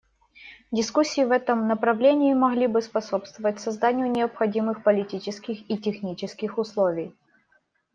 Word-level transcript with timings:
Дискуссии 0.71 1.23
в 1.23 1.29
этом 1.31 1.67
направлении 1.67 2.33
могли 2.33 2.65
бы 2.65 2.81
способствовать 2.81 3.59
созданию 3.61 4.09
необходимых 4.09 4.81
политических 4.81 5.69
и 5.69 5.77
технических 5.77 6.57
условий. 6.57 7.13